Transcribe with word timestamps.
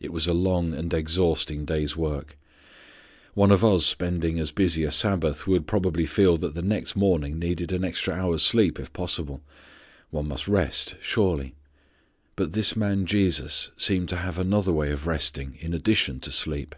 It 0.00 0.12
was 0.12 0.26
a 0.26 0.34
long 0.34 0.74
and 0.74 0.92
exhausting 0.92 1.64
day's 1.64 1.96
work. 1.96 2.36
One 3.34 3.52
of 3.52 3.62
us 3.62 3.86
spending 3.86 4.40
as 4.40 4.50
busy 4.50 4.82
a 4.82 4.90
Sabbath 4.90 5.46
would 5.46 5.68
probably 5.68 6.04
feel 6.04 6.36
that 6.38 6.54
the 6.54 6.62
next 6.62 6.96
morning 6.96 7.38
needed 7.38 7.70
an 7.70 7.84
extra 7.84 8.12
hour's 8.12 8.42
sleep 8.42 8.80
if 8.80 8.92
possible. 8.92 9.40
One 10.10 10.26
must 10.26 10.48
rest 10.48 10.96
surely. 11.00 11.54
But 12.34 12.54
this 12.54 12.74
man 12.74 13.06
Jesus 13.06 13.70
seemed 13.76 14.08
to 14.08 14.16
have 14.16 14.36
another 14.36 14.72
way 14.72 14.90
of 14.90 15.06
resting 15.06 15.56
in 15.60 15.74
addition 15.74 16.18
to 16.22 16.32
sleep. 16.32 16.74